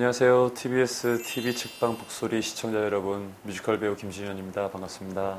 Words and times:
안녕하세요. 0.00 0.54
TBS 0.54 1.22
TV 1.22 1.54
책방 1.54 1.98
북소리 1.98 2.40
시청자 2.40 2.78
여러분, 2.78 3.34
뮤지컬 3.42 3.78
배우 3.78 3.94
김준현입니다. 3.94 4.70
반갑습니다. 4.70 5.36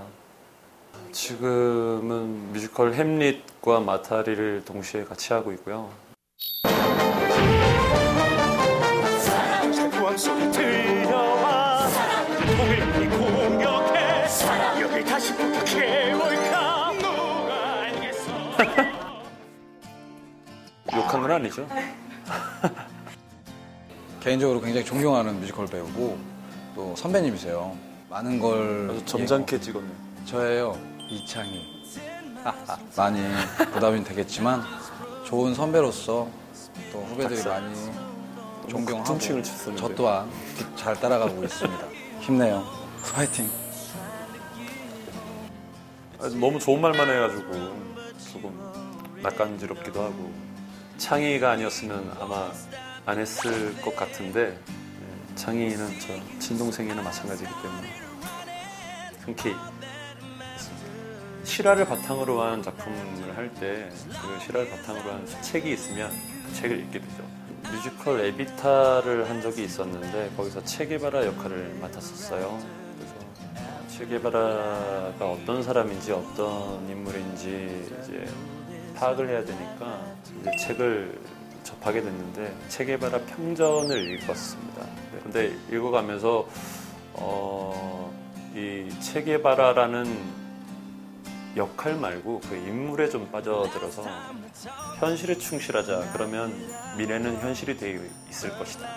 지금은 1.12 2.54
뮤지컬 2.54 2.94
햄릿과 2.94 3.80
마타하리를 3.80 4.64
동시에 4.64 5.04
같이 5.04 5.34
하고 5.34 5.52
있고요. 5.54 5.90
욕한 20.94 21.22
건 21.24 21.32
아니죠? 21.32 21.68
개인적으로 24.22 24.62
굉장히 24.62 24.86
존경하는 24.86 25.40
뮤지컬 25.40 25.66
배우고 25.66 26.18
또 26.76 26.96
선배님이세요. 26.96 27.76
많은 28.10 28.40
걸 28.40 28.90
아주 28.92 29.06
점잖게 29.06 29.60
찍었네요. 29.60 29.92
예- 30.22 30.26
저예요. 30.26 30.78
이창희. 31.10 31.82
많이 32.96 33.22
부담이 33.74 34.04
되겠지만 34.04 34.64
좋은 35.26 35.54
선배로서 35.54 36.28
또 36.92 37.00
후배들이 37.04 37.38
작사. 37.42 37.60
많이 37.60 37.76
존경하고. 38.68 39.18
저 39.76 39.90
또한 39.96 40.30
잘 40.76 41.00
따라가고 41.00 41.44
있습니다. 41.44 41.88
힘내요. 42.20 42.64
파이팅. 43.14 43.50
아주 46.20 46.38
너무 46.38 46.60
좋은 46.60 46.80
말만 46.80 47.10
해가지고 47.10 47.52
조금 48.32 49.20
낯간지럽기도 49.24 50.02
하고 50.04 50.32
창희가 50.98 51.52
아니었으면 51.52 52.16
아마 52.20 52.52
안 53.06 53.20
했을 53.20 53.76
것 53.82 53.96
같은데 53.96 54.58
예, 54.58 55.36
창희는 55.36 56.00
저 56.00 56.40
친동생이나 56.40 57.02
마찬가지이기 57.02 57.52
때문에 57.62 57.88
흔쾌히 59.26 59.56
했습니다. 60.54 60.92
실화를 61.44 61.86
바탕으로 61.86 62.42
한 62.42 62.62
작품을 62.62 63.36
할 63.36 63.50
때 63.56 63.90
그 64.22 64.40
실화를 64.46 64.70
바탕으로 64.70 65.12
한 65.12 65.26
책이 65.42 65.72
있으면 65.74 66.12
그 66.48 66.54
책을 66.56 66.80
읽게 66.80 67.00
되죠. 67.00 67.24
뮤지컬 67.72 68.20
에비타를 68.26 69.30
한 69.30 69.42
적이 69.42 69.64
있었는데 69.64 70.32
거기서 70.36 70.64
체게바라 70.64 71.26
역할을 71.26 71.78
맡았었어요. 71.82 72.60
그래서 72.98 73.98
체게바라가 73.98 75.26
어떤 75.26 75.64
사람인지 75.64 76.12
어떤 76.12 76.88
인물인지 76.90 77.88
이제 78.04 78.28
파악을 78.96 79.30
해야 79.30 79.44
되니까 79.46 80.02
이제 80.42 80.52
책을 80.68 81.20
접하게 81.64 82.02
됐는데 82.02 82.54
체게바라 82.70 83.20
평전을 83.20 84.14
읽었습니다. 84.14 84.86
근데 85.24 85.56
읽어가면서 85.72 86.48
어, 87.14 88.12
이 88.56 88.90
체게바라라는 89.00 90.42
역할 91.58 91.96
말고 91.96 92.42
그 92.50 92.56
인물에 92.56 93.10
좀 93.10 93.30
빠져들어서 93.32 94.06
현실에 95.00 95.38
충실하자. 95.38 96.12
그러면 96.14 96.54
미래는 96.98 97.40
현실이 97.42 97.78
되어 97.78 98.00
있을 98.30 98.58
것이다. 98.58 98.88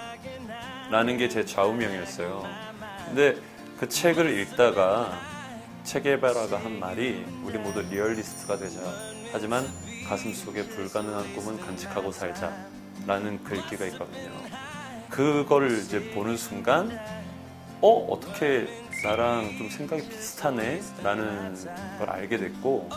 라는 0.90 1.16
게 1.18 1.28
제 1.28 1.44
좌우명이었어요. 1.44 2.44
근데 3.06 3.36
그 3.78 3.88
책을 3.88 4.38
읽다가 4.38 5.18
체게바라가 5.82 6.58
한 6.58 6.78
말이 6.78 7.24
우리 7.44 7.58
모두 7.58 7.80
리얼리스트가 7.82 8.56
되자. 8.56 8.80
하지만 9.32 9.66
가슴 10.06 10.33
속에 10.33 10.66
불가능한 10.69 11.34
꿈은 11.34 11.58
간직하고 11.60 12.12
살자 12.12 12.55
라는 13.06 13.42
글귀가 13.42 13.86
있거든요. 13.86 14.30
그거를 15.08 15.78
이제 15.78 16.10
보는 16.12 16.37
순간 16.37 16.98
어 17.81 17.91
어떻게 18.10 18.66
나랑 19.03 19.56
좀 19.59 19.69
생각이 19.69 20.09
비슷하네? 20.09 20.81
라는 21.03 21.54
걸 21.98 22.10
알게 22.10 22.38
됐고 22.38 22.88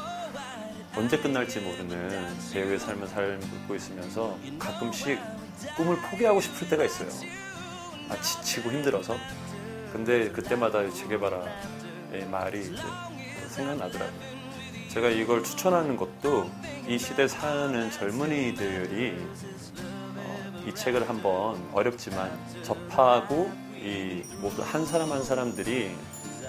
언제 0.95 1.17
끝날지 1.17 1.59
모르는 1.59 2.35
배우의 2.53 2.79
삶을 2.79 3.07
살고 3.07 3.75
있으면서 3.75 4.37
가끔씩 4.57 5.19
꿈을 5.75 5.97
포기하고 6.09 6.41
싶을 6.41 6.69
때가 6.69 6.83
있어요. 6.85 7.09
아 8.09 8.21
지치고 8.21 8.71
힘들어서. 8.71 9.15
근데 9.93 10.29
그때마다 10.29 10.89
제게바라의 10.91 12.27
말이 12.29 12.75
생각나더라고요. 13.49 14.37
제가 14.89 15.09
이걸 15.09 15.43
추천하는 15.43 15.95
것도 15.95 16.49
이 16.87 16.97
시대 16.97 17.27
사는 17.27 17.91
젊은이들이 17.91 19.17
어, 20.15 20.63
이 20.65 20.73
책을 20.73 21.09
한번 21.09 21.61
어렵지만 21.73 22.31
접하고 22.63 23.51
이 23.75 24.23
모두 24.39 24.61
한 24.63 24.85
사람 24.85 25.11
한 25.11 25.23
사람들이 25.23 25.93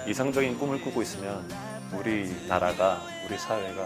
이상적인 0.07 0.57
꿈을 0.57 0.81
꾸고 0.81 1.01
있으면 1.01 1.45
우리 1.93 2.33
나라가 2.47 3.01
우리 3.27 3.37
사회가 3.37 3.85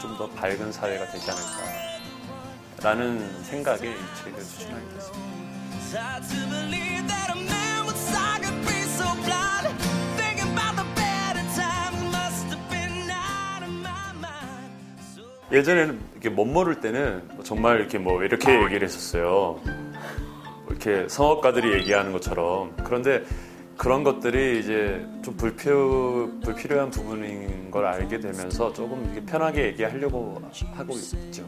좀 0.00 0.16
더 0.18 0.28
밝은 0.30 0.72
사회가 0.72 1.10
되지 1.10 1.30
않을까라는 1.30 3.44
생각에 3.44 3.90
이 3.90 3.94
책을 4.24 4.40
추천하게 4.42 4.84
됐습니다. 4.94 5.36
예전에는 15.52 16.00
이렇게 16.12 16.28
못 16.28 16.44
모를 16.44 16.80
때는 16.80 17.22
정말 17.44 17.78
이렇게 17.78 17.98
뭐 17.98 18.22
이렇게 18.24 18.52
얘기를 18.64 18.82
했었어요. 18.82 19.60
이렇게 20.68 21.08
성악가들이 21.08 21.72
얘기하는 21.74 22.12
것처럼. 22.12 22.74
그런데 22.84 23.22
그런 23.76 24.02
것들이 24.02 24.58
이제 24.58 25.06
좀 25.22 25.36
불필요, 25.36 26.40
불필요한 26.40 26.90
부분인 26.90 27.70
걸 27.70 27.86
알게 27.86 28.18
되면서 28.20 28.72
조금 28.72 29.04
이렇게 29.04 29.24
편하게 29.24 29.66
얘기하려고 29.66 30.42
하고 30.74 30.94
있죠. 30.94 31.44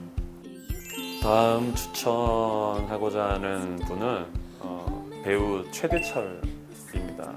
다음 1.23 1.75
추천하고자 1.75 3.31
하는 3.31 3.77
분은 3.77 4.27
어, 4.61 5.09
배우 5.25 5.65
최대철입니다. 5.73 7.25
어, 7.25 7.37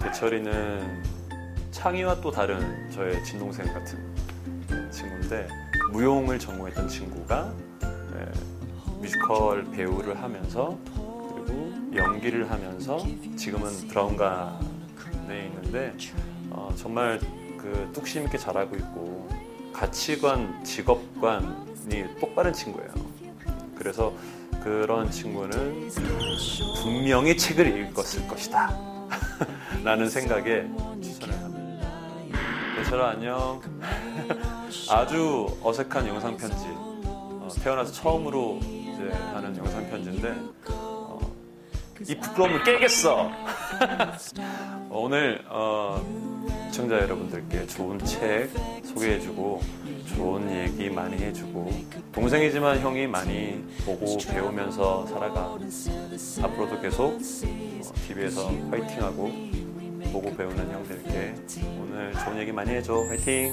대철이는 0.00 1.02
창희와 1.70 2.20
또 2.20 2.30
다른 2.30 2.90
저의 2.90 3.22
친동생 3.24 3.66
같은 3.72 3.98
친구인데 4.96 5.48
무용을 5.92 6.38
전공했던 6.38 6.88
친구가 6.88 7.52
예, 7.82 9.00
뮤지컬 9.00 9.64
배우를 9.70 10.20
하면서 10.20 10.76
그리고 10.94 11.72
연기를 11.94 12.50
하면서 12.50 12.98
지금은 13.36 13.88
브라운관에 13.88 15.46
있는데 15.46 15.94
어, 16.50 16.72
정말 16.76 17.20
그 17.58 17.90
뚝심 17.92 18.24
있게 18.24 18.38
잘하고 18.38 18.76
있고 18.76 19.28
가치관, 19.72 20.64
직업관이 20.64 22.18
똑바른 22.18 22.52
친구예요. 22.52 22.90
그래서 23.76 24.14
그런 24.64 25.10
친구는 25.10 25.90
분명히 26.82 27.36
책을 27.36 27.90
읽었을 27.90 28.26
것이다. 28.26 28.74
라는 29.84 30.08
생각에 30.08 30.66
추천을 31.02 31.34
합니다. 31.34 31.86
대철아 32.76 33.10
안녕. 33.10 33.60
아주 34.88 35.46
어색한 35.62 36.06
영상 36.06 36.36
편지. 36.36 36.64
어, 37.04 37.48
태어나서 37.62 37.92
처음으로 37.92 38.58
이제 38.62 39.10
하는 39.34 39.56
영상 39.56 39.88
편지인데 39.90 40.34
어, 40.68 41.18
이 42.08 42.14
부끄러움을 42.16 42.62
깨겠어. 42.62 43.30
어, 44.88 44.98
오늘 44.98 45.44
어, 45.48 46.00
시청자 46.70 46.96
여러분들께 47.00 47.66
좋은 47.66 47.98
책 48.04 48.50
소개해주고 48.84 49.60
좋은 50.14 50.50
얘기 50.50 50.88
많이 50.88 51.16
해주고 51.16 51.70
동생이지만 52.12 52.80
형이 52.80 53.06
많이 53.06 53.64
보고 53.84 54.16
배우면서 54.18 55.06
살아가. 55.06 55.56
앞으로도 56.42 56.80
계속 56.80 57.14
어, 57.14 57.18
TV에서 58.06 58.50
화이팅하고 58.70 59.32
보고 60.12 60.34
배우는 60.36 60.70
형들께 60.70 61.34
오늘 61.80 62.12
좋은 62.24 62.38
얘기 62.38 62.52
많이 62.52 62.70
해줘. 62.70 62.94
화이팅! 63.08 63.52